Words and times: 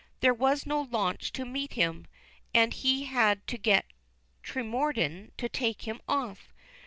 There 0.21 0.33
was 0.33 0.65
no 0.65 0.81
launch 0.81 1.31
to 1.33 1.45
meet 1.45 1.73
him, 1.73 2.07
and 2.55 2.73
he 2.73 3.03
had 3.03 3.45
to 3.45 3.55
get 3.59 3.85
Tremorden 4.41 5.31
to 5.37 5.47
take 5.47 5.83
him 5.83 6.01
off. 6.07 6.51